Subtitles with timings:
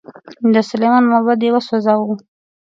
[0.53, 2.15] د سلیمان معبد یې وسوځاوه.